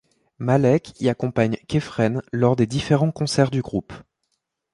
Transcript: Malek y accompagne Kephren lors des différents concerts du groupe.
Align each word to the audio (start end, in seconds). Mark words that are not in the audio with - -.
Malek 0.39 0.95
y 0.99 1.09
accompagne 1.09 1.57
Kephren 1.67 2.23
lors 2.31 2.55
des 2.55 2.65
différents 2.65 3.11
concerts 3.11 3.51
du 3.51 3.61
groupe. 3.61 3.93